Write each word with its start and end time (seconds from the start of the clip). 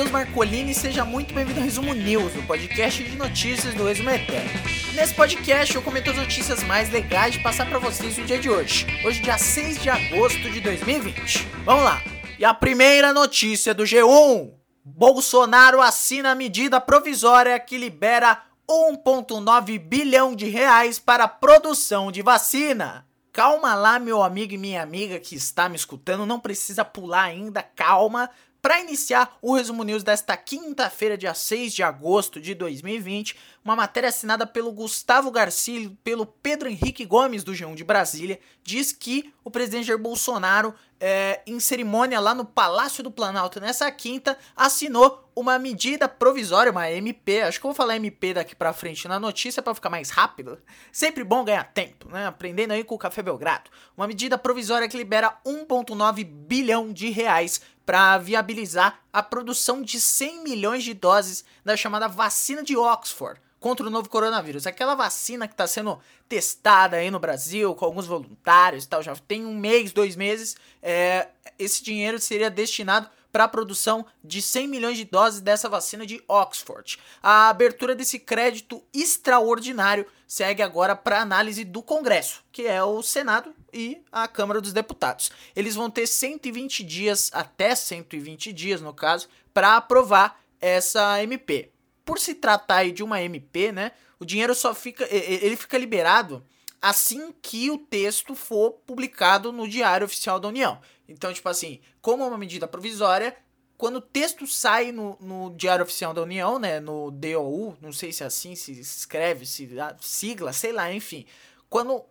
Matheus 0.00 0.10
Marcolini 0.10 0.70
e 0.70 0.74
seja 0.74 1.04
muito 1.04 1.34
bem-vindo 1.34 1.60
ao 1.60 1.64
Resumo 1.64 1.92
News, 1.92 2.34
o 2.34 2.42
podcast 2.46 3.04
de 3.04 3.16
notícias 3.16 3.74
do 3.74 3.84
Resumo 3.84 4.08
Eterno. 4.08 4.48
Nesse 4.94 5.12
podcast 5.12 5.74
eu 5.74 5.82
comento 5.82 6.08
as 6.08 6.16
notícias 6.16 6.62
mais 6.62 6.90
legais 6.90 7.34
de 7.34 7.42
passar 7.42 7.68
para 7.68 7.78
vocês 7.78 8.16
no 8.16 8.24
dia 8.24 8.38
de 8.38 8.48
hoje, 8.48 8.86
hoje 9.04 9.20
dia 9.20 9.36
6 9.36 9.82
de 9.82 9.90
agosto 9.90 10.50
de 10.50 10.58
2020. 10.60 11.46
Vamos 11.66 11.84
lá! 11.84 12.02
E 12.38 12.44
a 12.46 12.54
primeira 12.54 13.12
notícia 13.12 13.74
do 13.74 13.82
G1: 13.82 14.54
Bolsonaro 14.82 15.82
assina 15.82 16.30
a 16.30 16.34
medida 16.34 16.80
provisória 16.80 17.60
que 17.60 17.76
libera 17.76 18.42
1,9 18.66 19.78
bilhão 19.78 20.34
de 20.34 20.48
reais 20.48 20.98
para 20.98 21.24
a 21.24 21.28
produção 21.28 22.10
de 22.10 22.22
vacina. 22.22 23.06
Calma 23.32 23.74
lá, 23.74 23.98
meu 23.98 24.22
amigo 24.22 24.54
e 24.54 24.58
minha 24.58 24.82
amiga 24.82 25.20
que 25.20 25.36
está 25.36 25.68
me 25.68 25.76
escutando, 25.76 26.24
não 26.24 26.40
precisa 26.40 26.84
pular 26.84 27.24
ainda, 27.24 27.62
calma. 27.62 28.30
Para 28.62 28.78
iniciar 28.78 29.38
o 29.40 29.54
resumo 29.54 29.82
news 29.82 30.02
desta 30.02 30.36
quinta-feira, 30.36 31.16
dia 31.16 31.32
6 31.32 31.72
de 31.72 31.82
agosto 31.82 32.38
de 32.38 32.54
2020, 32.54 33.34
uma 33.64 33.74
matéria 33.74 34.10
assinada 34.10 34.46
pelo 34.46 34.70
Gustavo 34.70 35.30
Garcia 35.30 35.80
e 35.80 35.88
pelo 35.88 36.26
Pedro 36.26 36.68
Henrique 36.68 37.06
Gomes 37.06 37.42
do 37.42 37.52
G1 37.52 37.74
de 37.74 37.84
Brasília 37.84 38.38
diz 38.62 38.92
que 38.92 39.32
o 39.42 39.50
presidente 39.50 39.86
Jair 39.86 39.98
Bolsonaro, 39.98 40.74
é, 41.00 41.40
em 41.46 41.58
cerimônia 41.58 42.20
lá 42.20 42.34
no 42.34 42.44
Palácio 42.44 43.02
do 43.02 43.10
Planalto 43.10 43.58
nessa 43.60 43.90
quinta, 43.90 44.36
assinou 44.54 45.30
uma 45.34 45.58
medida 45.58 46.06
provisória, 46.06 46.70
uma 46.70 46.90
MP. 46.90 47.40
Acho 47.40 47.58
que 47.58 47.64
eu 47.64 47.70
vou 47.70 47.74
falar 47.74 47.96
MP 47.96 48.34
daqui 48.34 48.54
para 48.54 48.74
frente 48.74 49.08
na 49.08 49.18
notícia 49.18 49.62
para 49.62 49.74
ficar 49.74 49.88
mais 49.88 50.10
rápido. 50.10 50.58
Sempre 50.92 51.24
bom 51.24 51.44
ganhar 51.44 51.64
tempo, 51.64 52.08
né? 52.10 52.26
Aprendendo 52.26 52.72
aí 52.72 52.84
com 52.84 52.94
o 52.94 52.98
Café 52.98 53.22
Belgrado. 53.22 53.70
Uma 53.96 54.06
medida 54.06 54.36
provisória 54.36 54.88
que 54.88 54.96
libera 54.96 55.38
1,9 55.46 56.24
bilhão 56.24 56.92
de 56.92 57.08
reais 57.08 57.62
para 57.90 58.18
viabilizar 58.18 59.00
a 59.12 59.20
produção 59.20 59.82
de 59.82 60.00
100 60.00 60.44
milhões 60.44 60.84
de 60.84 60.94
doses 60.94 61.44
da 61.64 61.76
chamada 61.76 62.06
vacina 62.06 62.62
de 62.62 62.76
Oxford 62.76 63.40
contra 63.58 63.84
o 63.84 63.90
novo 63.90 64.08
coronavírus. 64.08 64.64
Aquela 64.64 64.94
vacina 64.94 65.48
que 65.48 65.54
está 65.54 65.66
sendo 65.66 65.98
testada 66.28 66.98
aí 66.98 67.10
no 67.10 67.18
Brasil 67.18 67.74
com 67.74 67.84
alguns 67.84 68.06
voluntários 68.06 68.84
e 68.84 68.88
tal, 68.88 69.02
já 69.02 69.16
tem 69.16 69.44
um 69.44 69.56
mês, 69.56 69.90
dois 69.90 70.14
meses. 70.14 70.54
É, 70.80 71.30
esse 71.58 71.82
dinheiro 71.82 72.20
seria 72.20 72.48
destinado 72.48 73.10
para 73.32 73.44
a 73.44 73.48
produção 73.48 74.04
de 74.22 74.42
100 74.42 74.68
milhões 74.68 74.96
de 74.96 75.04
doses 75.04 75.40
dessa 75.40 75.68
vacina 75.68 76.06
de 76.06 76.22
Oxford. 76.26 76.98
A 77.22 77.48
abertura 77.48 77.94
desse 77.94 78.18
crédito 78.18 78.82
extraordinário 78.92 80.06
segue 80.26 80.62
agora 80.62 80.94
para 80.94 81.20
análise 81.20 81.64
do 81.64 81.82
Congresso, 81.82 82.42
que 82.52 82.66
é 82.66 82.82
o 82.82 83.02
Senado 83.02 83.54
e 83.72 84.00
a 84.12 84.28
Câmara 84.28 84.60
dos 84.60 84.72
Deputados. 84.72 85.30
Eles 85.54 85.74
vão 85.74 85.90
ter 85.90 86.06
120 86.06 86.84
dias, 86.84 87.30
até 87.32 87.74
120 87.74 88.52
dias 88.52 88.80
no 88.80 88.94
caso, 88.94 89.28
para 89.52 89.76
aprovar 89.76 90.40
essa 90.60 91.22
MP. 91.22 91.70
Por 92.04 92.18
se 92.18 92.34
tratar 92.34 92.90
de 92.90 93.02
uma 93.02 93.22
MP, 93.22 93.72
né, 93.72 93.92
o 94.18 94.24
dinheiro 94.24 94.54
só 94.54 94.74
fica, 94.74 95.06
ele 95.10 95.56
fica 95.56 95.78
liberado 95.78 96.44
assim 96.80 97.34
que 97.42 97.70
o 97.70 97.78
texto 97.78 98.34
for 98.34 98.72
publicado 98.86 99.52
no 99.52 99.68
Diário 99.68 100.06
Oficial 100.06 100.40
da 100.40 100.48
União. 100.48 100.80
Então, 101.08 101.32
tipo 101.32 101.48
assim, 101.48 101.80
como 102.00 102.22
é 102.22 102.26
uma 102.26 102.38
medida 102.38 102.66
provisória, 102.66 103.36
quando 103.76 103.96
o 103.96 104.02
texto 104.02 104.46
sai 104.46 104.92
no, 104.92 105.16
no 105.20 105.54
Diário 105.56 105.82
Oficial 105.82 106.12
da 106.12 106.22
União, 106.22 106.58
né, 106.58 106.80
no 106.80 107.10
DOU, 107.10 107.76
não 107.80 107.92
sei 107.92 108.12
se 108.12 108.22
é 108.22 108.26
assim 108.26 108.54
se 108.54 108.72
escreve, 108.72 109.46
se 109.46 109.68
sigla, 110.00 110.52
sei 110.52 110.70
lá, 110.72 110.92
enfim, 110.92 111.24
quando 111.68 112.04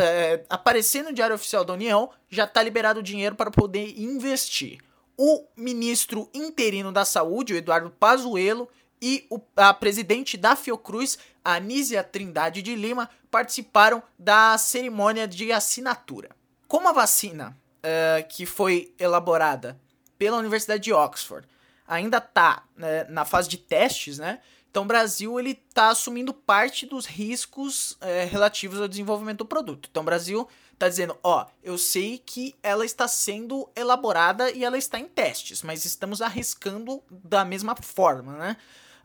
é, 0.00 0.44
aparecer 0.48 1.02
no 1.02 1.12
Diário 1.12 1.36
Oficial 1.36 1.64
da 1.64 1.72
União, 1.72 2.10
já 2.28 2.44
está 2.44 2.62
liberado 2.62 3.00
o 3.00 3.02
dinheiro 3.02 3.36
para 3.36 3.50
poder 3.50 3.98
investir. 3.98 4.78
O 5.16 5.44
ministro 5.56 6.30
interino 6.32 6.92
da 6.92 7.04
Saúde, 7.04 7.52
o 7.52 7.56
Eduardo 7.56 7.90
Pazuello, 7.90 8.68
e 9.00 9.26
o, 9.30 9.40
a 9.56 9.72
presidente 9.72 10.36
da 10.36 10.56
Fiocruz, 10.56 11.18
Anísia 11.44 12.02
Trindade 12.02 12.62
de 12.62 12.74
Lima, 12.74 13.08
participaram 13.30 14.02
da 14.18 14.56
cerimônia 14.58 15.26
de 15.28 15.52
assinatura. 15.52 16.30
Como 16.66 16.88
a 16.88 16.92
vacina 16.92 17.56
uh, 17.78 18.28
que 18.28 18.44
foi 18.44 18.92
elaborada 18.98 19.78
pela 20.18 20.38
Universidade 20.38 20.82
de 20.82 20.92
Oxford 20.92 21.46
ainda 21.86 22.18
está 22.18 22.64
né, 22.76 23.04
na 23.04 23.24
fase 23.24 23.48
de 23.48 23.56
testes, 23.56 24.18
né? 24.18 24.40
Então 24.70 24.82
o 24.82 24.86
Brasil 24.86 25.40
ele 25.40 25.58
está 25.68 25.88
assumindo 25.88 26.34
parte 26.34 26.84
dos 26.84 27.06
riscos 27.06 27.96
é, 28.00 28.24
relativos 28.24 28.80
ao 28.80 28.86
desenvolvimento 28.86 29.38
do 29.38 29.46
produto. 29.46 29.88
Então 29.90 30.02
o 30.02 30.06
Brasil 30.06 30.46
está 30.74 30.88
dizendo, 30.88 31.16
ó, 31.22 31.46
eu 31.62 31.76
sei 31.78 32.22
que 32.24 32.54
ela 32.62 32.84
está 32.84 33.08
sendo 33.08 33.68
elaborada 33.74 34.50
e 34.50 34.64
ela 34.64 34.78
está 34.78 34.98
em 34.98 35.06
testes, 35.06 35.62
mas 35.62 35.84
estamos 35.84 36.20
arriscando 36.20 37.02
da 37.10 37.44
mesma 37.44 37.74
forma, 37.74 38.36
né? 38.36 38.56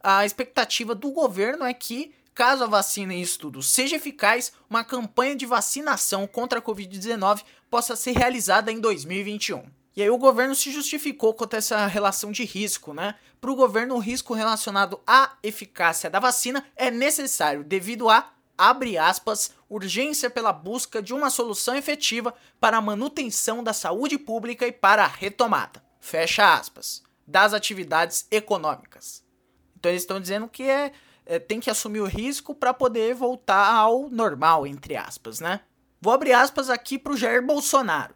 A 0.03 0.25
expectativa 0.25 0.93
do 0.93 1.11
governo 1.11 1.63
é 1.63 1.73
que 1.73 2.13
Caso 2.33 2.63
a 2.63 2.67
vacina 2.67 3.13
em 3.13 3.21
estudo 3.21 3.61
seja 3.61 3.95
eficaz, 3.95 4.51
uma 4.67 4.83
campanha 4.83 5.35
de 5.35 5.45
vacinação 5.45 6.25
contra 6.25 6.57
a 6.57 6.61
Covid-19 6.61 7.43
possa 7.69 7.95
ser 7.95 8.13
realizada 8.13 8.71
em 8.71 8.79
2021. 8.79 9.63
E 9.95 10.01
aí 10.01 10.09
o 10.09 10.17
governo 10.17 10.55
se 10.55 10.71
justificou 10.71 11.35
contra 11.35 11.59
essa 11.59 11.85
relação 11.85 12.31
de 12.31 12.43
risco, 12.43 12.91
né? 12.91 13.13
Para 13.39 13.51
o 13.51 13.55
governo, 13.55 13.93
o 13.93 13.99
risco 13.99 14.33
relacionado 14.33 14.99
à 15.05 15.33
eficácia 15.43 16.09
da 16.09 16.19
vacina 16.19 16.65
é 16.75 16.89
necessário 16.89 17.63
devido 17.63 18.09
a, 18.09 18.33
abre 18.57 18.97
aspas, 18.97 19.51
urgência 19.69 20.27
pela 20.27 20.51
busca 20.51 21.03
de 21.03 21.13
uma 21.13 21.29
solução 21.29 21.75
efetiva 21.75 22.33
para 22.59 22.77
a 22.77 22.81
manutenção 22.81 23.63
da 23.63 23.73
saúde 23.73 24.17
pública 24.17 24.65
e 24.65 24.71
para 24.71 25.03
a 25.03 25.07
retomada, 25.07 25.83
fecha 25.99 26.55
aspas, 26.55 27.03
das 27.27 27.53
atividades 27.53 28.25
econômicas. 28.31 29.23
Então 29.83 29.91
eles 29.91 30.03
estão 30.03 30.17
dizendo 30.17 30.47
que 30.47 30.63
é 30.63 30.93
é, 31.25 31.39
tem 31.39 31.59
que 31.59 31.69
assumir 31.69 32.01
o 32.01 32.05
risco 32.05 32.53
para 32.53 32.73
poder 32.73 33.13
voltar 33.13 33.73
ao 33.73 34.09
normal, 34.09 34.67
entre 34.67 34.95
aspas, 34.95 35.39
né? 35.39 35.61
Vou 36.01 36.13
abrir 36.13 36.33
aspas 36.33 36.69
aqui 36.69 36.97
para 36.97 37.13
o 37.13 37.17
Jair 37.17 37.45
Bolsonaro. 37.45 38.15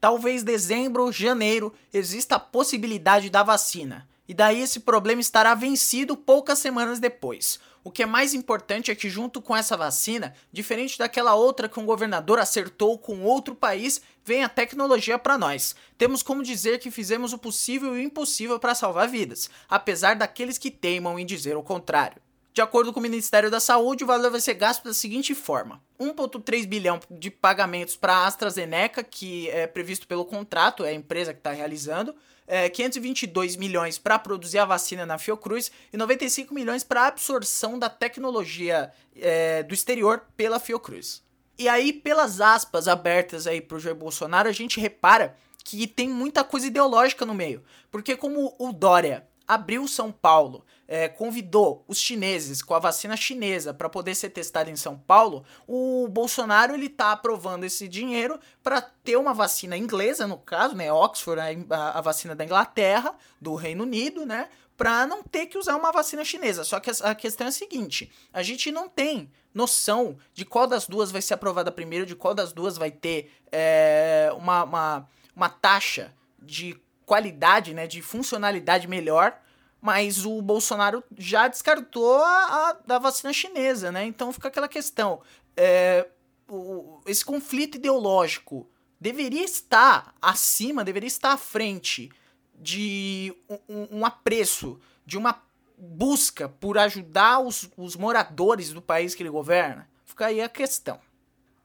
Talvez 0.00 0.44
dezembro, 0.44 1.10
janeiro, 1.10 1.72
exista 1.92 2.36
a 2.36 2.40
possibilidade 2.40 3.30
da 3.30 3.42
vacina. 3.42 4.08
E 4.28 4.34
daí 4.34 4.60
esse 4.60 4.80
problema 4.80 5.20
estará 5.20 5.54
vencido 5.54 6.16
poucas 6.16 6.58
semanas 6.58 7.00
depois. 7.00 7.58
O 7.88 7.90
que 7.90 8.02
é 8.02 8.06
mais 8.06 8.34
importante 8.34 8.90
é 8.90 8.94
que, 8.94 9.08
junto 9.08 9.40
com 9.40 9.56
essa 9.56 9.74
vacina, 9.74 10.34
diferente 10.52 10.98
daquela 10.98 11.34
outra 11.34 11.70
que 11.70 11.80
um 11.80 11.86
governador 11.86 12.38
acertou 12.38 12.98
com 12.98 13.22
outro 13.22 13.54
país, 13.54 14.02
vem 14.22 14.44
a 14.44 14.48
tecnologia 14.48 15.18
para 15.18 15.38
nós. 15.38 15.74
Temos 15.96 16.22
como 16.22 16.42
dizer 16.42 16.80
que 16.80 16.90
fizemos 16.90 17.32
o 17.32 17.38
possível 17.38 17.96
e 17.96 18.00
o 18.00 18.02
impossível 18.02 18.58
para 18.58 18.74
salvar 18.74 19.08
vidas, 19.08 19.48
apesar 19.70 20.16
daqueles 20.16 20.58
que 20.58 20.70
teimam 20.70 21.18
em 21.18 21.24
dizer 21.24 21.56
o 21.56 21.62
contrário. 21.62 22.20
De 22.52 22.60
acordo 22.60 22.92
com 22.92 23.00
o 23.00 23.02
Ministério 23.02 23.50
da 23.50 23.58
Saúde, 23.58 24.04
o 24.04 24.06
valor 24.06 24.30
vai 24.30 24.40
ser 24.42 24.52
gasto 24.52 24.84
da 24.84 24.92
seguinte 24.92 25.34
forma: 25.34 25.82
1,3 25.98 26.66
bilhão 26.66 27.00
de 27.10 27.30
pagamentos 27.30 27.96
para 27.96 28.16
a 28.16 28.26
AstraZeneca, 28.26 29.02
que 29.02 29.48
é 29.48 29.66
previsto 29.66 30.06
pelo 30.06 30.26
contrato, 30.26 30.84
é 30.84 30.90
a 30.90 30.94
empresa 30.94 31.32
que 31.32 31.40
está 31.40 31.52
realizando, 31.52 32.14
é, 32.48 32.68
522 32.68 33.54
milhões 33.56 33.98
para 33.98 34.18
produzir 34.18 34.58
a 34.58 34.64
vacina 34.64 35.04
na 35.04 35.18
Fiocruz 35.18 35.70
e 35.92 35.96
95 35.96 36.52
milhões 36.54 36.82
para 36.82 37.06
absorção 37.06 37.78
da 37.78 37.90
tecnologia 37.90 38.90
é, 39.14 39.62
do 39.62 39.74
exterior 39.74 40.24
pela 40.36 40.58
Fiocruz. 40.58 41.22
E 41.58 41.68
aí, 41.68 41.92
pelas 41.92 42.40
aspas 42.40 42.88
abertas 42.88 43.46
aí 43.46 43.60
pro 43.60 43.78
Jair 43.78 43.94
Bolsonaro, 43.94 44.48
a 44.48 44.52
gente 44.52 44.80
repara 44.80 45.36
que 45.64 45.86
tem 45.86 46.08
muita 46.08 46.42
coisa 46.42 46.66
ideológica 46.66 47.26
no 47.26 47.34
meio. 47.34 47.62
Porque 47.90 48.16
como 48.16 48.54
o 48.58 48.72
Dória 48.72 49.26
abriu 49.46 49.86
São 49.86 50.10
Paulo, 50.10 50.64
é, 50.88 51.06
convidou 51.06 51.84
os 51.86 51.98
chineses 51.98 52.62
com 52.62 52.74
a 52.74 52.78
vacina 52.78 53.14
chinesa 53.14 53.74
para 53.74 53.90
poder 53.90 54.14
ser 54.14 54.30
testada 54.30 54.70
em 54.70 54.76
São 54.76 54.96
Paulo, 54.96 55.44
o 55.66 56.08
Bolsonaro 56.08 56.72
ele 56.74 56.88
tá 56.88 57.12
aprovando 57.12 57.64
esse 57.64 57.86
dinheiro 57.86 58.40
para 58.62 58.80
ter 58.80 59.16
uma 59.16 59.34
vacina 59.34 59.76
inglesa, 59.76 60.26
no 60.26 60.38
caso, 60.38 60.74
né, 60.74 60.90
Oxford, 60.90 61.66
a, 61.68 61.98
a 61.98 62.00
vacina 62.00 62.34
da 62.34 62.42
Inglaterra, 62.42 63.14
do 63.38 63.54
Reino 63.54 63.84
Unido, 63.84 64.24
né, 64.24 64.48
para 64.78 65.06
não 65.06 65.22
ter 65.22 65.46
que 65.46 65.58
usar 65.58 65.76
uma 65.76 65.92
vacina 65.92 66.24
chinesa. 66.24 66.64
Só 66.64 66.80
que 66.80 66.90
a 67.02 67.14
questão 67.14 67.46
é 67.46 67.50
a 67.50 67.52
seguinte: 67.52 68.10
a 68.32 68.42
gente 68.42 68.72
não 68.72 68.88
tem 68.88 69.30
noção 69.52 70.16
de 70.32 70.44
qual 70.44 70.66
das 70.66 70.86
duas 70.86 71.10
vai 71.10 71.20
ser 71.20 71.34
aprovada 71.34 71.70
primeiro, 71.70 72.06
de 72.06 72.14
qual 72.14 72.32
das 72.32 72.52
duas 72.52 72.78
vai 72.78 72.90
ter 72.90 73.30
é, 73.52 74.30
uma, 74.36 74.62
uma, 74.62 75.08
uma 75.36 75.48
taxa 75.48 76.14
de 76.40 76.80
qualidade, 77.04 77.74
né, 77.74 77.86
de 77.86 78.00
funcionalidade 78.00 78.86
melhor, 78.86 79.38
mas 79.80 80.24
o 80.24 80.42
Bolsonaro 80.42 81.02
já 81.16 81.48
descartou 81.48 82.22
a, 82.22 82.70
a 82.70 82.76
da 82.86 82.98
vacina 82.98 83.32
chinesa, 83.32 83.92
né? 83.92 84.04
Então 84.04 84.32
fica 84.32 84.48
aquela 84.48 84.68
questão, 84.68 85.20
é, 85.56 86.06
o, 86.48 87.00
esse 87.06 87.24
conflito 87.24 87.76
ideológico 87.76 88.68
deveria 89.00 89.44
estar 89.44 90.14
acima, 90.20 90.84
deveria 90.84 91.06
estar 91.06 91.32
à 91.32 91.36
frente 91.36 92.10
de 92.54 93.34
um, 93.68 93.98
um 93.98 94.06
apreço, 94.06 94.80
de 95.06 95.16
uma 95.16 95.40
busca 95.76 96.48
por 96.48 96.76
ajudar 96.76 97.38
os, 97.38 97.70
os 97.76 97.94
moradores 97.94 98.72
do 98.72 98.82
país 98.82 99.14
que 99.14 99.22
ele 99.22 99.30
governa? 99.30 99.88
Fica 100.04 100.26
aí 100.26 100.40
a 100.40 100.48
questão. 100.48 100.98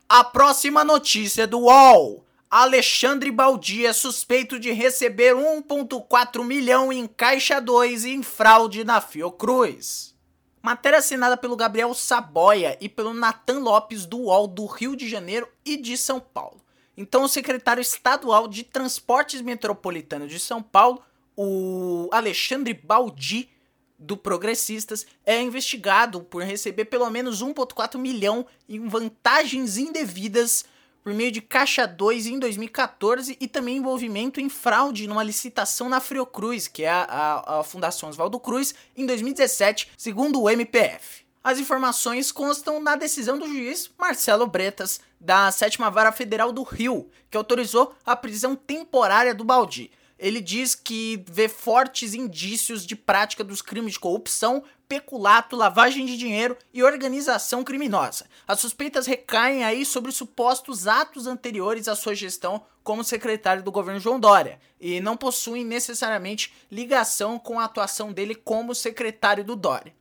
A 0.07 0.23
próxima 0.23 0.83
notícia 0.83 1.47
do 1.47 1.61
UOL 1.61 2.22
Alexandre 2.55 3.31
Baldi 3.31 3.83
é 3.83 3.91
suspeito 3.91 4.59
de 4.59 4.71
receber 4.71 5.33
1,4 5.33 6.43
milhão 6.43 6.93
em 6.93 7.07
Caixa 7.07 7.59
2 7.59 8.05
em 8.05 8.21
fraude 8.21 8.83
na 8.83 9.01
Fiocruz. 9.01 10.15
Matéria 10.61 10.99
assinada 10.99 11.35
pelo 11.35 11.55
Gabriel 11.55 11.95
Saboia 11.95 12.77
e 12.79 12.87
pelo 12.87 13.11
Natan 13.11 13.57
Lopes 13.57 14.05
do 14.05 14.19
UOL 14.19 14.45
do 14.45 14.67
Rio 14.67 14.95
de 14.95 15.09
Janeiro 15.09 15.49
e 15.65 15.75
de 15.75 15.97
São 15.97 16.19
Paulo. 16.19 16.61
Então, 16.95 17.23
o 17.23 17.27
secretário 17.27 17.81
estadual 17.81 18.47
de 18.47 18.63
Transportes 18.63 19.41
Metropolitano 19.41 20.27
de 20.27 20.37
São 20.37 20.61
Paulo, 20.61 21.01
o 21.35 22.07
Alexandre 22.11 22.75
Baldi, 22.75 23.49
do 23.97 24.15
Progressistas, 24.15 25.07
é 25.25 25.41
investigado 25.41 26.21
por 26.21 26.43
receber 26.43 26.85
pelo 26.85 27.09
menos 27.09 27.41
1,4 27.41 27.97
milhão 27.97 28.45
em 28.69 28.87
vantagens 28.87 29.79
indevidas 29.79 30.65
por 31.03 31.13
meio 31.13 31.31
de 31.31 31.41
Caixa 31.41 31.85
2 31.85 32.27
em 32.27 32.39
2014 32.39 33.37
e 33.39 33.47
também 33.47 33.77
envolvimento 33.77 34.39
em 34.39 34.47
fraude 34.47 35.07
numa 35.07 35.23
licitação 35.23 35.89
na 35.89 35.99
Fiocruz, 35.99 36.67
que 36.67 36.83
é 36.83 36.89
a, 36.89 37.03
a, 37.03 37.59
a 37.59 37.63
Fundação 37.63 38.09
Oswaldo 38.09 38.39
Cruz, 38.39 38.73
em 38.95 39.05
2017, 39.05 39.91
segundo 39.97 40.41
o 40.41 40.49
MPF. 40.49 41.23
As 41.43 41.59
informações 41.59 42.31
constam 42.31 42.81
na 42.81 42.95
decisão 42.95 43.37
do 43.37 43.45
juiz 43.45 43.91
Marcelo 43.97 44.47
Bretas, 44.47 45.01
da 45.19 45.51
7 45.51 45.77
Vara 45.77 46.13
Federal 46.13 46.53
do 46.53 46.63
Rio, 46.63 47.09
que 47.29 47.35
autorizou 47.35 47.93
a 48.05 48.15
prisão 48.15 48.55
temporária 48.55 49.35
do 49.35 49.43
Baldi 49.43 49.91
ele 50.23 50.39
diz 50.39 50.73
que 50.73 51.21
vê 51.29 51.49
fortes 51.49 52.13
indícios 52.13 52.85
de 52.85 52.95
prática 52.95 53.43
dos 53.43 53.61
crimes 53.61 53.93
de 53.93 53.99
corrupção, 53.99 54.63
peculato, 54.87 55.53
lavagem 55.53 56.05
de 56.05 56.15
dinheiro 56.15 56.57
e 56.73 56.81
organização 56.81 57.61
criminosa. 57.61 58.25
As 58.47 58.61
suspeitas 58.61 59.05
recaem 59.05 59.65
aí 59.65 59.85
sobre 59.85 60.13
supostos 60.13 60.87
atos 60.87 61.27
anteriores 61.27 61.89
à 61.89 61.95
sua 61.95 62.15
gestão 62.15 62.63
como 62.81 63.03
secretário 63.03 63.63
do 63.63 63.71
governo 63.71 63.99
João 63.99 64.17
Dória 64.17 64.61
e 64.79 65.01
não 65.01 65.17
possuem 65.17 65.65
necessariamente 65.65 66.53
ligação 66.71 67.37
com 67.37 67.59
a 67.59 67.65
atuação 67.65 68.13
dele 68.13 68.33
como 68.33 68.73
secretário 68.73 69.43
do 69.43 69.57
Dória. 69.57 69.93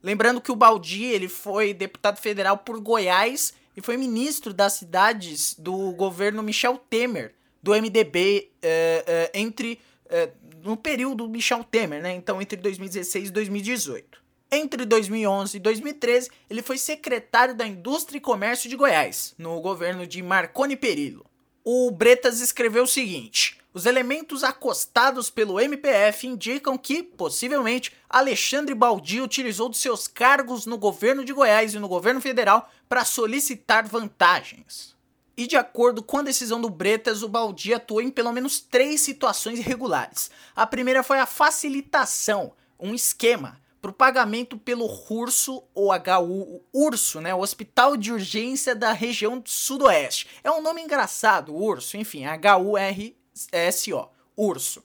Lembrando 0.00 0.40
que 0.40 0.52
o 0.52 0.56
Baldi 0.56 1.02
ele 1.02 1.28
foi 1.28 1.74
deputado 1.74 2.20
federal 2.20 2.58
por 2.58 2.78
Goiás 2.78 3.52
e 3.76 3.80
foi 3.80 3.96
ministro 3.96 4.54
das 4.54 4.74
cidades 4.74 5.56
do 5.58 5.90
governo 5.94 6.44
Michel 6.44 6.78
Temer 6.78 7.34
do 7.64 7.72
MDB 7.72 8.50
é, 8.60 9.04
é, 9.06 9.40
entre 9.40 9.80
é, 10.10 10.28
no 10.62 10.76
período 10.76 11.26
Michel 11.26 11.64
Temer, 11.64 12.02
né? 12.02 12.12
Então 12.12 12.40
entre 12.40 12.58
2016 12.58 13.30
e 13.30 13.32
2018. 13.32 14.22
Entre 14.52 14.84
2011 14.84 15.56
e 15.56 15.60
2013, 15.60 16.30
ele 16.50 16.60
foi 16.60 16.76
secretário 16.76 17.54
da 17.54 17.66
Indústria 17.66 18.18
e 18.18 18.20
Comércio 18.20 18.68
de 18.68 18.76
Goiás, 18.76 19.34
no 19.38 19.58
governo 19.62 20.06
de 20.06 20.22
Marconi 20.22 20.76
Perillo. 20.76 21.24
O 21.64 21.90
Bretas 21.90 22.42
escreveu 22.42 22.84
o 22.84 22.86
seguinte: 22.86 23.58
os 23.72 23.86
elementos 23.86 24.44
acostados 24.44 25.30
pelo 25.30 25.58
MPF 25.58 26.26
indicam 26.26 26.76
que, 26.76 27.02
possivelmente, 27.02 27.92
Alexandre 28.10 28.74
Baldi 28.74 29.22
utilizou 29.22 29.70
de 29.70 29.78
seus 29.78 30.06
cargos 30.06 30.66
no 30.66 30.76
governo 30.76 31.24
de 31.24 31.32
Goiás 31.32 31.72
e 31.72 31.78
no 31.78 31.88
governo 31.88 32.20
federal 32.20 32.70
para 32.86 33.06
solicitar 33.06 33.88
vantagens. 33.88 34.93
E 35.36 35.46
de 35.46 35.56
acordo 35.56 36.02
com 36.02 36.18
a 36.18 36.22
decisão 36.22 36.60
do 36.60 36.70
Bretas, 36.70 37.22
o 37.22 37.28
Baldi 37.28 37.74
atuou 37.74 38.00
em 38.00 38.10
pelo 38.10 38.32
menos 38.32 38.60
três 38.60 39.00
situações 39.00 39.58
irregulares. 39.58 40.30
A 40.54 40.66
primeira 40.66 41.02
foi 41.02 41.18
a 41.18 41.26
facilitação, 41.26 42.52
um 42.78 42.94
esquema 42.94 43.60
para 43.82 43.90
o 43.90 43.94
pagamento 43.94 44.56
pelo 44.56 44.86
RURSO 44.86 45.62
ou 45.74 45.90
HU, 45.92 46.62
URSO, 46.72 47.20
né, 47.20 47.34
o 47.34 47.40
Hospital 47.40 47.96
de 47.96 48.12
Urgência 48.12 48.74
da 48.74 48.92
região 48.92 49.38
do 49.38 49.50
Sudoeste. 49.50 50.26
É 50.42 50.50
um 50.50 50.62
nome 50.62 50.80
engraçado, 50.80 51.54
URSO, 51.54 51.98
enfim, 51.98 52.24
H-U-R-S-O, 52.24 54.08
URSO 54.36 54.82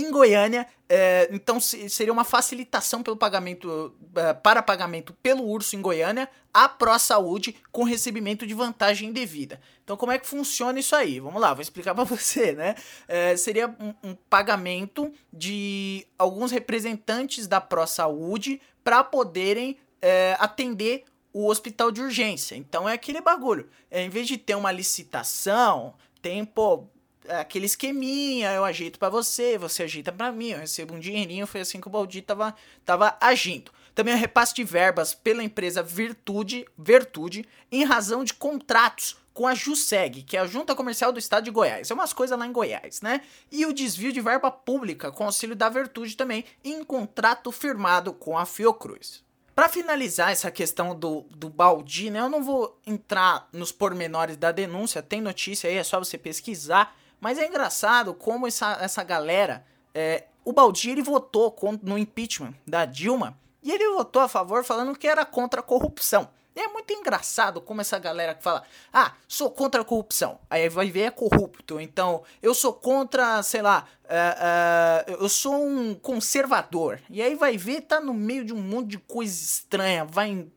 em 0.00 0.10
Goiânia, 0.10 0.66
é, 0.88 1.28
então 1.32 1.58
seria 1.58 2.12
uma 2.12 2.24
facilitação 2.24 3.02
pelo 3.02 3.16
pagamento 3.16 3.94
é, 4.14 4.32
para 4.34 4.62
pagamento 4.62 5.12
pelo 5.22 5.44
urso 5.44 5.74
em 5.74 5.80
Goiânia 5.80 6.28
à 6.52 6.68
Pro 6.68 6.98
Saúde 6.98 7.56
com 7.72 7.82
recebimento 7.82 8.46
de 8.46 8.54
vantagem 8.54 9.08
indevida. 9.08 9.60
Então, 9.82 9.96
como 9.96 10.12
é 10.12 10.18
que 10.18 10.26
funciona 10.26 10.78
isso 10.78 10.94
aí? 10.94 11.18
Vamos 11.18 11.40
lá, 11.40 11.54
vou 11.54 11.62
explicar 11.62 11.94
para 11.94 12.04
você, 12.04 12.52
né? 12.52 12.74
É, 13.08 13.36
seria 13.36 13.68
um, 13.80 14.10
um, 14.10 14.14
pagamento 14.28 15.12
de 15.32 16.06
alguns 16.18 16.50
representantes 16.50 17.46
da 17.46 17.60
Pro 17.60 17.86
Saúde 17.86 18.60
para 18.84 19.02
poderem 19.02 19.76
é, 20.00 20.36
atender 20.38 21.04
o 21.32 21.48
hospital 21.48 21.90
de 21.90 22.00
urgência. 22.00 22.54
Então 22.54 22.88
é 22.88 22.92
aquele 22.92 23.20
bagulho. 23.20 23.68
É, 23.90 24.02
em 24.02 24.08
vez 24.08 24.26
de 24.26 24.38
ter 24.38 24.54
uma 24.54 24.72
licitação, 24.72 25.94
tem, 26.22 26.44
pô, 26.44 26.88
aquele 27.28 27.66
esqueminha, 27.66 28.52
eu 28.52 28.64
ajeito 28.64 28.98
para 28.98 29.08
você, 29.08 29.58
você 29.58 29.82
ajeita 29.82 30.12
para 30.12 30.32
mim, 30.32 30.50
eu 30.50 30.58
recebo 30.58 30.94
um 30.94 31.00
dinheirinho, 31.00 31.46
foi 31.46 31.60
assim 31.60 31.80
que 31.80 31.88
o 31.88 31.90
Baldi 31.90 32.22
tava, 32.22 32.54
tava 32.84 33.16
agindo. 33.20 33.70
Também 33.94 34.14
o 34.14 34.18
repasse 34.18 34.54
de 34.54 34.62
verbas 34.62 35.14
pela 35.14 35.42
empresa 35.42 35.82
Virtude, 35.82 36.66
Virtude 36.76 37.46
em 37.72 37.84
razão 37.84 38.22
de 38.24 38.34
contratos 38.34 39.16
com 39.32 39.46
a 39.46 39.54
JUSEG, 39.54 40.22
que 40.22 40.36
é 40.36 40.40
a 40.40 40.46
Junta 40.46 40.74
Comercial 40.74 41.12
do 41.12 41.18
Estado 41.18 41.44
de 41.44 41.50
Goiás. 41.50 41.90
É 41.90 41.94
umas 41.94 42.12
coisas 42.12 42.38
lá 42.38 42.46
em 42.46 42.52
Goiás, 42.52 43.02
né? 43.02 43.20
E 43.52 43.66
o 43.66 43.72
desvio 43.72 44.12
de 44.12 44.20
verba 44.20 44.50
pública 44.50 45.12
com 45.12 45.24
auxílio 45.24 45.54
da 45.54 45.68
Virtude 45.68 46.16
também 46.16 46.44
em 46.64 46.82
contrato 46.82 47.52
firmado 47.52 48.14
com 48.14 48.36
a 48.36 48.46
Fiocruz. 48.46 49.22
Para 49.54 49.70
finalizar 49.70 50.30
essa 50.30 50.50
questão 50.50 50.94
do, 50.94 51.22
do 51.30 51.48
Baldi, 51.48 52.10
né, 52.10 52.20
eu 52.20 52.28
não 52.28 52.42
vou 52.42 52.78
entrar 52.86 53.48
nos 53.52 53.72
pormenores 53.72 54.36
da 54.36 54.52
denúncia, 54.52 55.02
tem 55.02 55.22
notícia 55.22 55.70
aí, 55.70 55.76
é 55.76 55.82
só 55.82 55.98
você 55.98 56.18
pesquisar. 56.18 56.94
Mas 57.26 57.38
é 57.38 57.48
engraçado 57.48 58.14
como 58.14 58.46
essa, 58.46 58.78
essa 58.80 59.02
galera. 59.02 59.66
É, 59.92 60.26
o 60.44 60.52
Baldi 60.52 60.90
ele 60.90 61.02
votou 61.02 61.52
no 61.82 61.98
impeachment 61.98 62.54
da 62.64 62.84
Dilma 62.84 63.36
e 63.64 63.72
ele 63.72 63.96
votou 63.96 64.22
a 64.22 64.28
favor 64.28 64.62
falando 64.62 64.96
que 64.96 65.08
era 65.08 65.24
contra 65.24 65.58
a 65.58 65.62
corrupção. 65.64 66.28
E 66.54 66.60
é 66.60 66.68
muito 66.68 66.92
engraçado 66.92 67.60
como 67.60 67.80
essa 67.80 67.98
galera 67.98 68.32
que 68.32 68.44
fala: 68.44 68.62
Ah, 68.92 69.14
sou 69.26 69.50
contra 69.50 69.80
a 69.80 69.84
corrupção. 69.84 70.38
Aí 70.48 70.68
vai 70.68 70.88
ver 70.88 71.00
é 71.00 71.10
corrupto. 71.10 71.80
Então, 71.80 72.22
eu 72.40 72.54
sou 72.54 72.72
contra, 72.72 73.42
sei 73.42 73.60
lá, 73.60 73.88
uh, 74.04 75.10
uh, 75.10 75.22
eu 75.24 75.28
sou 75.28 75.66
um 75.66 75.96
conservador. 75.96 77.00
E 77.10 77.20
aí 77.20 77.34
vai 77.34 77.56
ver, 77.56 77.80
tá 77.80 78.00
no 78.00 78.14
meio 78.14 78.44
de 78.44 78.54
um 78.54 78.62
monte 78.62 78.90
de 78.90 78.98
coisa 78.98 79.34
estranha. 79.34 80.04
Vai 80.04 80.28
em 80.28 80.52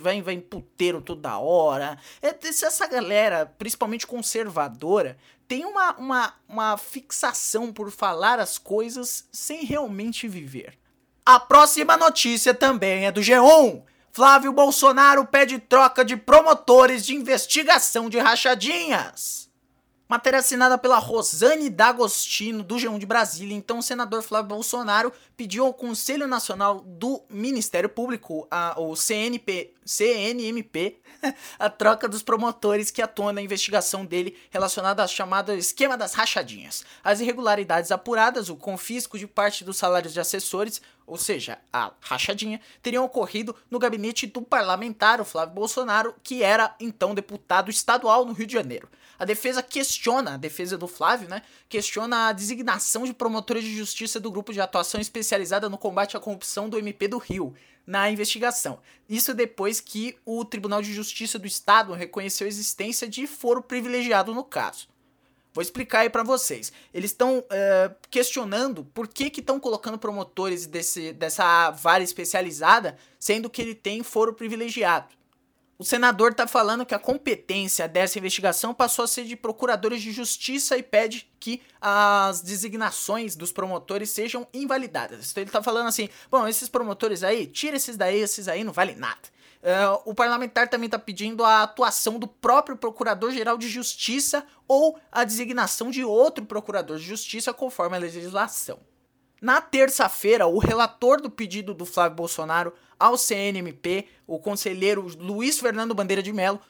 vai, 0.00 0.22
vai 0.22 0.34
em 0.34 0.40
puteiro 0.40 1.00
toda 1.00 1.38
hora. 1.38 1.98
É, 2.22 2.34
essa 2.42 2.86
galera, 2.86 3.46
principalmente 3.58 4.06
conservadora, 4.06 5.16
tem 5.54 5.64
uma, 5.64 5.92
uma, 5.92 6.34
uma 6.48 6.76
fixação 6.76 7.72
por 7.72 7.88
falar 7.92 8.40
as 8.40 8.58
coisas 8.58 9.28
sem 9.30 9.64
realmente 9.64 10.26
viver. 10.26 10.76
A 11.24 11.38
próxima 11.38 11.96
notícia 11.96 12.52
também 12.52 13.06
é 13.06 13.12
do 13.12 13.20
G1. 13.20 13.84
Flávio 14.10 14.52
Bolsonaro 14.52 15.24
pede 15.24 15.60
troca 15.60 16.04
de 16.04 16.16
promotores 16.16 17.06
de 17.06 17.14
investigação 17.14 18.10
de 18.10 18.18
rachadinhas. 18.18 19.48
Matéria 20.06 20.38
assinada 20.40 20.76
pela 20.76 20.98
Rosane 20.98 21.70
D'Agostino, 21.70 22.62
do 22.62 22.76
G1 22.76 22.98
de 22.98 23.06
Brasília. 23.06 23.56
Então, 23.56 23.78
o 23.78 23.82
senador 23.82 24.22
Flávio 24.22 24.50
Bolsonaro 24.50 25.10
pediu 25.34 25.64
ao 25.64 25.72
Conselho 25.72 26.26
Nacional 26.26 26.80
do 26.80 27.22
Ministério 27.30 27.88
Público, 27.88 28.46
a, 28.50 28.78
o 28.78 28.94
CNP, 28.94 29.72
CNMP, 29.82 30.98
a 31.58 31.70
troca 31.70 32.06
dos 32.06 32.22
promotores 32.22 32.90
que 32.90 33.00
atuam 33.00 33.32
na 33.32 33.40
investigação 33.40 34.04
dele 34.04 34.36
relacionada 34.50 35.00
ao 35.00 35.08
chamado 35.08 35.52
esquema 35.52 35.96
das 35.96 36.12
rachadinhas. 36.12 36.84
As 37.02 37.20
irregularidades 37.20 37.90
apuradas, 37.90 38.50
o 38.50 38.56
confisco 38.56 39.18
de 39.18 39.26
parte 39.26 39.64
dos 39.64 39.78
salários 39.78 40.12
de 40.12 40.20
assessores, 40.20 40.82
ou 41.06 41.16
seja, 41.16 41.58
a 41.72 41.92
rachadinha, 42.00 42.60
teriam 42.82 43.04
ocorrido 43.04 43.54
no 43.70 43.78
gabinete 43.78 44.26
do 44.26 44.42
parlamentar, 44.42 45.24
Flávio 45.24 45.54
Bolsonaro, 45.54 46.14
que 46.22 46.42
era 46.42 46.74
então 46.80 47.14
deputado 47.14 47.70
estadual 47.70 48.24
no 48.24 48.32
Rio 48.32 48.46
de 48.46 48.52
Janeiro. 48.52 48.88
A 49.18 49.24
defesa 49.24 49.62
questiona, 49.62 50.34
a 50.34 50.36
defesa 50.36 50.76
do 50.76 50.88
Flávio, 50.88 51.28
né? 51.28 51.42
Questiona 51.68 52.28
a 52.28 52.32
designação 52.32 53.04
de 53.04 53.14
promotores 53.14 53.62
de 53.64 53.76
justiça 53.76 54.18
do 54.18 54.30
grupo 54.30 54.52
de 54.52 54.60
atuação 54.60 55.00
especializada 55.00 55.68
no 55.68 55.78
combate 55.78 56.16
à 56.16 56.20
corrupção 56.20 56.68
do 56.68 56.78
MP 56.78 57.06
do 57.08 57.18
Rio 57.18 57.54
na 57.86 58.10
investigação. 58.10 58.80
Isso 59.08 59.34
depois 59.34 59.80
que 59.80 60.16
o 60.24 60.44
Tribunal 60.44 60.82
de 60.82 60.92
Justiça 60.92 61.38
do 61.38 61.46
Estado 61.46 61.92
reconheceu 61.92 62.46
a 62.46 62.48
existência 62.48 63.08
de 63.08 63.26
foro 63.26 63.62
privilegiado 63.62 64.34
no 64.34 64.42
caso. 64.42 64.88
Vou 65.54 65.62
explicar 65.62 66.00
aí 66.00 66.10
para 66.10 66.24
vocês. 66.24 66.72
Eles 66.92 67.12
estão 67.12 67.38
uh, 67.38 67.44
eh, 67.48 67.94
questionando 68.10 68.84
por 68.92 69.06
que 69.06 69.30
estão 69.38 69.60
colocando 69.60 69.96
promotores 69.96 70.66
desse, 70.66 71.12
dessa 71.12 71.70
vara 71.70 72.02
especializada, 72.02 72.98
sendo 73.20 73.48
que 73.48 73.62
ele 73.62 73.74
tem 73.74 74.02
foro 74.02 74.34
privilegiado. 74.34 75.14
O 75.78 75.84
senador 75.84 76.32
está 76.32 76.46
falando 76.46 76.84
que 76.84 76.94
a 76.94 76.98
competência 76.98 77.88
dessa 77.88 78.18
investigação 78.18 78.72
passou 78.74 79.04
a 79.04 79.08
ser 79.08 79.24
de 79.24 79.36
procuradores 79.36 80.02
de 80.02 80.10
justiça 80.10 80.76
e 80.76 80.82
pede 80.82 81.28
que 81.38 81.62
as 81.80 82.40
designações 82.40 83.36
dos 83.36 83.52
promotores 83.52 84.10
sejam 84.10 84.46
invalidadas. 84.52 85.30
Então 85.30 85.42
ele 85.42 85.50
está 85.50 85.62
falando 85.62 85.86
assim: 85.86 86.08
bom, 86.30 86.48
esses 86.48 86.68
promotores 86.68 87.22
aí, 87.22 87.46
tira 87.46 87.76
esses 87.76 87.96
daí, 87.96 88.18
esses 88.20 88.48
aí 88.48 88.64
não 88.64 88.72
valem 88.72 88.96
nada. 88.96 89.33
Uh, 89.64 90.10
o 90.10 90.14
parlamentar 90.14 90.68
também 90.68 90.88
está 90.88 90.98
pedindo 90.98 91.42
a 91.42 91.62
atuação 91.62 92.18
do 92.18 92.28
próprio 92.28 92.76
Procurador-Geral 92.76 93.56
de 93.56 93.66
Justiça 93.66 94.44
ou 94.68 95.00
a 95.10 95.24
designação 95.24 95.90
de 95.90 96.04
outro 96.04 96.44
Procurador 96.44 96.98
de 96.98 97.04
Justiça 97.04 97.50
conforme 97.54 97.96
a 97.96 98.00
legislação. 98.00 98.78
Na 99.40 99.62
terça-feira, 99.62 100.46
o 100.46 100.58
relator 100.58 101.18
do 101.18 101.30
pedido 101.30 101.72
do 101.72 101.86
Flávio 101.86 102.16
Bolsonaro 102.16 102.74
ao 103.00 103.16
CNMP, 103.16 104.06
o 104.26 104.38
conselheiro 104.38 105.06
Luiz 105.18 105.58
Fernando 105.58 105.94
Bandeira 105.94 106.22
de 106.22 106.32
Mello, 106.32 106.60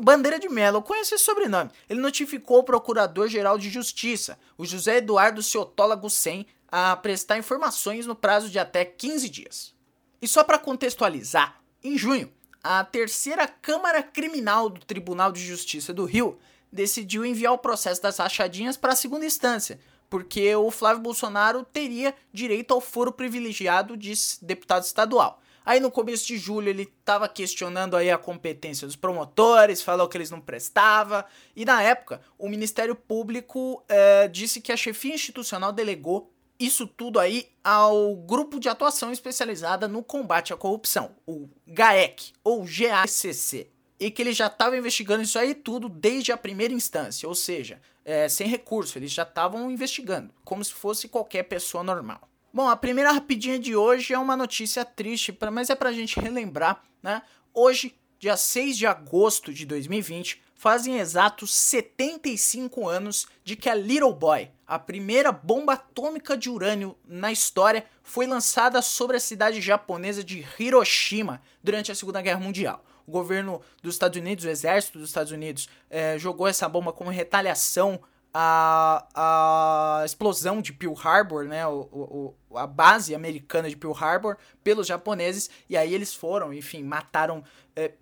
Bandeira 0.00 0.38
de 0.38 0.48
Mello, 0.48 0.78
eu 0.78 0.82
conheço 0.82 1.14
esse 1.14 1.24
sobrenome. 1.24 1.70
Ele 1.90 2.00
notificou 2.00 2.60
o 2.60 2.64
Procurador-Geral 2.64 3.58
de 3.58 3.68
Justiça, 3.68 4.38
o 4.56 4.64
José 4.64 4.96
Eduardo 4.96 5.42
Ciotola 5.42 5.94
Gussen, 5.94 6.46
a 6.68 6.96
prestar 6.96 7.36
informações 7.36 8.06
no 8.06 8.16
prazo 8.16 8.48
de 8.48 8.58
até 8.58 8.82
15 8.82 9.28
dias. 9.28 9.74
E 10.22 10.26
só 10.26 10.42
para 10.42 10.58
contextualizar, 10.58 11.62
em 11.84 11.98
junho, 11.98 12.32
a 12.62 12.82
terceira 12.82 13.46
Câmara 13.46 14.02
Criminal 14.02 14.70
do 14.70 14.80
Tribunal 14.80 15.30
de 15.30 15.44
Justiça 15.44 15.92
do 15.92 16.06
Rio 16.06 16.38
decidiu 16.72 17.26
enviar 17.26 17.52
o 17.52 17.58
processo 17.58 18.02
das 18.02 18.16
rachadinhas 18.16 18.78
para 18.78 18.94
a 18.94 18.96
segunda 18.96 19.26
instância, 19.26 19.78
porque 20.08 20.56
o 20.56 20.70
Flávio 20.70 21.02
Bolsonaro 21.02 21.62
teria 21.62 22.14
direito 22.32 22.72
ao 22.72 22.80
foro 22.80 23.12
privilegiado 23.12 23.96
de 23.98 24.14
deputado 24.40 24.84
estadual. 24.84 25.42
Aí 25.64 25.78
no 25.78 25.90
começo 25.90 26.26
de 26.26 26.36
julho 26.36 26.68
ele 26.68 26.82
estava 26.82 27.28
questionando 27.28 27.96
aí 27.96 28.10
a 28.10 28.18
competência 28.18 28.86
dos 28.86 28.96
promotores, 28.96 29.80
falou 29.80 30.08
que 30.08 30.16
eles 30.16 30.30
não 30.30 30.40
prestavam. 30.40 31.24
E 31.54 31.64
na 31.64 31.82
época 31.82 32.20
o 32.38 32.48
Ministério 32.48 32.94
Público 32.94 33.82
é, 33.88 34.28
disse 34.28 34.60
que 34.60 34.72
a 34.72 34.76
chefia 34.76 35.14
institucional 35.14 35.72
delegou 35.72 36.33
isso 36.58 36.86
tudo 36.86 37.18
aí 37.18 37.48
ao 37.62 38.14
Grupo 38.16 38.60
de 38.60 38.68
Atuação 38.68 39.10
Especializada 39.10 39.88
no 39.88 40.02
Combate 40.02 40.52
à 40.52 40.56
Corrupção, 40.56 41.16
o 41.26 41.48
GAEC, 41.66 42.32
ou 42.42 42.64
GACC, 42.64 43.68
e 43.98 44.10
que 44.10 44.22
ele 44.22 44.32
já 44.32 44.46
estava 44.46 44.76
investigando 44.76 45.22
isso 45.22 45.38
aí 45.38 45.54
tudo 45.54 45.88
desde 45.88 46.32
a 46.32 46.36
primeira 46.36 46.74
instância, 46.74 47.28
ou 47.28 47.34
seja, 47.34 47.80
é, 48.04 48.28
sem 48.28 48.46
recurso, 48.46 48.98
eles 48.98 49.10
já 49.10 49.22
estavam 49.22 49.70
investigando, 49.70 50.32
como 50.44 50.64
se 50.64 50.72
fosse 50.72 51.08
qualquer 51.08 51.44
pessoa 51.44 51.82
normal. 51.82 52.28
Bom, 52.52 52.68
a 52.68 52.76
primeira 52.76 53.10
rapidinha 53.10 53.58
de 53.58 53.74
hoje 53.74 54.14
é 54.14 54.18
uma 54.18 54.36
notícia 54.36 54.84
triste, 54.84 55.36
mas 55.52 55.70
é 55.70 55.74
pra 55.74 55.92
gente 55.92 56.20
relembrar, 56.20 56.84
né? 57.02 57.22
Hoje, 57.52 57.96
dia 58.18 58.36
6 58.36 58.78
de 58.78 58.86
agosto 58.86 59.52
de 59.52 59.66
2020, 59.66 60.40
fazem 60.54 60.98
exatos 60.98 61.54
75 61.54 62.88
anos 62.88 63.26
de 63.44 63.56
que 63.56 63.68
a 63.68 63.74
Little 63.74 64.12
Boy, 64.12 64.50
a 64.66 64.78
primeira 64.78 65.30
bomba 65.30 65.74
atômica 65.74 66.36
de 66.36 66.48
urânio 66.48 66.96
na 67.06 67.30
história, 67.30 67.84
foi 68.02 68.26
lançada 68.26 68.80
sobre 68.80 69.16
a 69.16 69.20
cidade 69.20 69.60
japonesa 69.60 70.22
de 70.22 70.46
Hiroshima 70.58 71.42
durante 71.62 71.92
a 71.92 71.94
Segunda 71.94 72.22
Guerra 72.22 72.40
Mundial. 72.40 72.84
O 73.06 73.10
governo 73.10 73.60
dos 73.82 73.94
Estados 73.94 74.18
Unidos, 74.18 74.44
o 74.44 74.48
exército 74.48 74.98
dos 74.98 75.08
Estados 75.08 75.32
Unidos, 75.32 75.68
eh, 75.90 76.18
jogou 76.18 76.48
essa 76.48 76.68
bomba 76.68 76.92
como 76.92 77.10
retaliação 77.10 78.00
à, 78.34 79.06
à 79.14 80.04
explosão 80.04 80.60
de 80.60 80.72
Pearl 80.72 80.94
Harbor, 81.02 81.44
né, 81.44 81.64
o, 81.66 82.34
o, 82.50 82.58
a 82.58 82.66
base 82.66 83.14
americana 83.14 83.70
de 83.70 83.76
Pearl 83.76 83.94
Harbor, 83.94 84.36
pelos 84.64 84.88
japoneses, 84.88 85.48
e 85.70 85.76
aí 85.76 85.94
eles 85.94 86.12
foram, 86.12 86.52
enfim, 86.52 86.82
mataram 86.82 87.44
eh, 87.76 87.92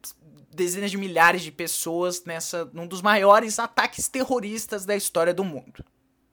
dezenas 0.50 0.90
de 0.90 0.96
milhares 0.96 1.42
de 1.42 1.52
pessoas 1.52 2.24
nessa 2.24 2.64
num 2.72 2.86
dos 2.86 3.02
maiores 3.02 3.58
ataques 3.58 4.08
terroristas 4.08 4.86
da 4.86 4.96
história 4.96 5.34
do 5.34 5.44
mundo. 5.44 5.84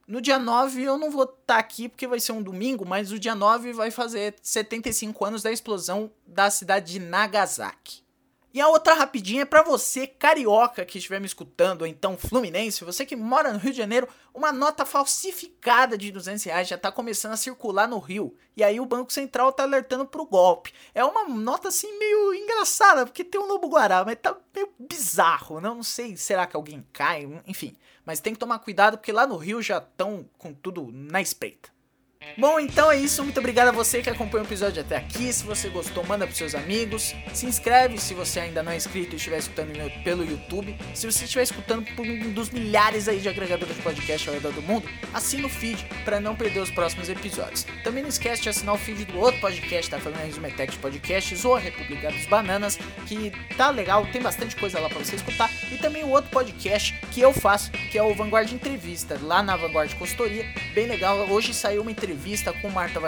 No 0.08 0.22
dia 0.22 0.40
9 0.40 0.82
eu 0.82 0.98
não 0.98 1.12
vou 1.12 1.24
estar 1.24 1.36
tá 1.46 1.60
aqui 1.60 1.88
porque 1.88 2.08
vai 2.08 2.20
ser 2.20 2.32
um 2.32 2.42
domingo, 2.42 2.86
mas 2.86 3.12
o 3.12 3.20
dia 3.20 3.36
9 3.36 3.74
vai 3.74 3.92
fazer 3.92 4.36
75 4.42 5.24
anos 5.26 5.44
da 5.44 5.52
explosão 5.52 6.10
da 6.26 6.50
cidade 6.50 6.94
de 6.94 7.00
Nagasaki. 7.00 8.02
E 8.52 8.60
a 8.60 8.68
outra 8.68 8.96
rapidinha 8.96 9.44
é 9.44 9.46
para 9.46 9.62
você, 9.62 10.08
carioca, 10.08 10.84
que 10.84 10.98
estiver 10.98 11.20
me 11.20 11.28
escutando, 11.28 11.82
ou 11.84 11.88
então 11.88 12.18
fluminense, 12.18 12.84
você 12.84 13.06
que 13.06 13.16
mora 13.16 13.54
no 13.54 13.60
Rio 13.60 13.72
de 13.72 13.78
Janeiro, 13.78 14.08
uma 14.34 14.52
nota 14.52 14.86
falsificada 14.86 15.96
de 15.96 16.12
200 16.12 16.44
reais 16.46 16.68
já 16.68 16.76
tá 16.76 16.92
começando 16.92 17.34
a 17.34 17.38
circular 17.38 17.88
no 17.88 18.00
Rio. 18.00 18.36
E 18.58 18.64
aí 18.64 18.80
o 18.80 18.88
Banco 18.88 19.14
Central 19.14 19.54
tá 19.54 19.62
alertando 19.64 20.06
pro 20.06 20.26
golpe. 20.26 20.74
É 20.96 21.06
uma 21.06 21.30
nota 21.30 21.68
assim 21.68 22.00
meio 22.00 22.34
engraçada, 22.34 23.06
porque 23.06 23.24
tem 23.24 23.40
um 23.40 23.46
lobo 23.46 23.70
guará, 23.70 24.04
mas 24.04 24.18
tá 24.20 24.36
meio 24.56 24.70
bizarro, 24.80 25.62
não, 25.62 25.76
não 25.76 25.84
sei, 25.84 26.18
será 26.18 26.48
que 26.48 26.56
alguém 26.56 26.84
cai, 26.92 27.30
enfim. 27.46 27.76
Mas 28.04 28.20
tem 28.20 28.34
que 28.34 28.40
tomar 28.40 28.58
cuidado 28.60 28.98
porque 28.98 29.12
lá 29.12 29.28
no 29.28 29.38
Rio 29.38 29.62
já 29.62 29.78
estão 29.78 30.28
com 30.40 30.52
tudo 30.52 30.90
na 30.92 31.22
espreita. 31.22 31.70
Bom, 32.38 32.60
então 32.60 32.92
é 32.92 32.98
isso. 32.98 33.24
Muito 33.24 33.40
obrigado 33.40 33.70
a 33.70 33.72
você 33.72 34.02
que 34.02 34.10
acompanhou 34.10 34.46
o 34.46 34.48
episódio 34.48 34.82
até 34.82 34.98
aqui. 34.98 35.32
Se 35.32 35.42
você 35.46 35.70
gostou, 35.70 36.06
manda 36.06 36.26
pros 36.26 36.38
seus 36.38 36.54
amigos. 36.54 37.16
Se 37.34 37.46
inscreve 37.46 37.98
se 37.98 38.14
você 38.14 38.42
ainda 38.42 38.62
não 38.62 38.74
é 38.74 38.76
inscrito 38.76 39.14
e 39.14 39.16
estiver 39.16 39.38
escutando 39.38 39.72
pelo 40.04 40.26
YouTube. 40.26 40.76
Se 40.94 41.10
você 41.10 41.24
estiver 41.24 41.44
escutando 41.44 41.86
por 41.96 42.06
um 42.06 42.34
dos 42.34 42.50
milhares 42.50 43.08
aí 43.08 43.20
de 43.20 43.30
agregadores 43.30 43.74
de 43.74 43.82
podcast 43.82 44.28
ao 44.28 44.36
redor 44.36 44.52
do 44.52 44.62
mundo, 44.62 44.86
assina 45.14 45.48
o 45.48 45.50
feed 45.50 45.86
para 46.04 46.20
não 46.20 46.36
perder 46.36 46.60
os 46.60 46.70
próximos 46.70 47.08
episódios. 47.08 47.66
Também 47.86 48.04
não 48.04 48.10
esquece 48.10 48.42
de 48.42 48.50
assinar 48.50 48.76
o 48.76 48.78
feed 48.78 49.06
do 49.06 49.18
outro 49.18 49.40
podcast 49.40 49.90
da 49.90 49.98
família 49.98 50.26
Resumetec 50.26 50.74
de 50.74 50.80
Podcasts 50.80 51.46
ou 51.46 51.56
a 51.56 51.60
República 51.60 52.12
dos 52.12 52.26
Bananas, 52.26 52.78
que 53.08 53.32
tá 53.56 53.70
legal, 53.70 54.06
tem 54.08 54.22
bastante 54.22 54.58
coisa 54.58 54.78
lá 54.82 54.90
para 54.90 55.00
você 55.00 55.16
escutar. 55.16 55.50
E 55.72 55.78
também 55.78 56.04
o 56.04 56.10
outro 56.10 56.30
podcast 56.32 57.00
que 57.14 57.22
eu 57.22 57.32
faço, 57.32 57.72
que 57.72 57.98
é 57.98 58.04
o 58.04 58.14
Vanguard 58.14 58.52
Entrevista, 58.52 59.18
lá 59.22 59.42
na 59.42 59.56
Vanguard 59.56 59.94
Consultoria. 59.94 60.46
Bem 60.74 60.86
legal. 60.86 61.18
Hoje 61.30 61.54
saiu 61.54 61.82
uma 61.82 61.92
entrevista 61.92 62.09
entrevista 62.10 62.52
com 62.54 62.70
Marta, 62.70 63.00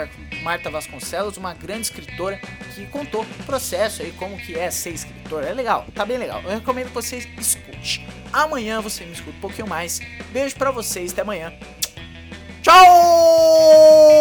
Marta 0.42 0.70
Vasconcelos, 0.70 1.36
uma 1.36 1.52
grande 1.54 1.82
escritora 1.82 2.40
que 2.74 2.86
contou 2.86 3.22
o 3.22 3.44
processo 3.44 4.02
aí, 4.02 4.12
como 4.12 4.36
que 4.38 4.56
é 4.56 4.70
ser 4.70 4.90
escritora. 4.90 5.48
É 5.48 5.52
legal, 5.52 5.86
tá 5.94 6.06
bem 6.06 6.18
legal. 6.18 6.40
Eu 6.42 6.50
recomendo 6.50 6.88
que 6.88 6.94
você 6.94 7.18
escute. 7.38 8.06
Amanhã 8.32 8.80
você 8.80 9.04
me 9.04 9.12
escuta 9.12 9.36
um 9.36 9.40
pouquinho 9.40 9.66
mais. 9.66 10.00
Beijo 10.32 10.56
para 10.56 10.70
vocês, 10.70 11.12
até 11.12 11.22
amanhã. 11.22 11.52
Tchau! 12.62 14.11